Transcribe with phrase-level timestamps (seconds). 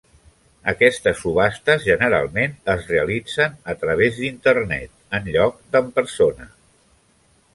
[0.71, 6.49] Aquestes subhastes generalment es realitzen a través d'Internet, en lloc d'en persona.